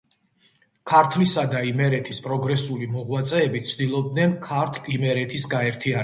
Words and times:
ქართლისა 0.91 1.41
და 1.49 1.59
იმერეთის 1.71 2.21
პროგრესული 2.27 2.87
მოღვაწეები 2.93 3.61
ცდილობდნენ 3.73 4.33
ქართლ-იმერეთის 4.47 5.45
გაერთიანებას. 5.53 5.99